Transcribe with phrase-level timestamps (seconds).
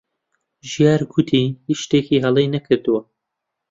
[0.69, 3.01] ژیار گوتی هیچ شتێکی هەڵەی نەکردووە.